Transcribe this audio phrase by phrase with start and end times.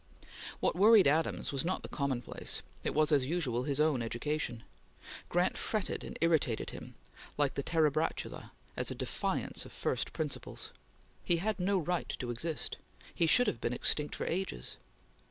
[0.61, 4.63] What worried Adams was not the commonplace; it was, as usual, his own education.
[5.29, 6.95] Grant fretted and irritated him,
[7.37, 10.71] like the Terebratula, as a defiance of first principles.
[11.23, 12.77] He had no right to exist.
[13.13, 14.77] He should have been extinct for ages.